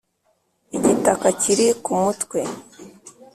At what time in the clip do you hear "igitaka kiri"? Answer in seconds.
0.77-1.67